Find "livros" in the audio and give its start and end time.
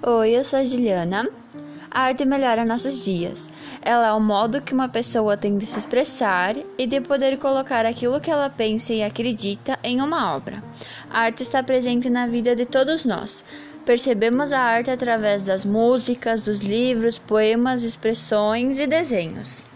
16.60-17.18